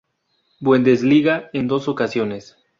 Bundesliga 0.61 1.51
en 1.53 1.67
dos 1.67 1.87
ocasiones. 1.87 2.57